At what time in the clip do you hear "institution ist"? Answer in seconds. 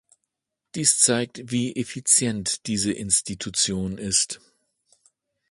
2.91-4.41